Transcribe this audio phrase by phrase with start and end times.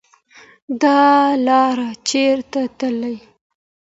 [0.81, 1.01] دا
[1.45, 3.15] لار چیري تللي